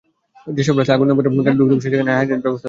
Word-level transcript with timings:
যেসব 0.55 0.75
রাস্তায় 0.77 0.95
আগুন 0.97 1.07
নেভানোর 1.09 1.45
গাড়ি 1.45 1.57
ঢুকতে 1.59 1.71
পারে 1.75 1.77
না, 1.77 1.81
সেখানে 1.85 2.09
হাইড্রেন্ট 2.17 2.41
ব্যবস্থা 2.43 2.43
থাকবে। 2.49 2.59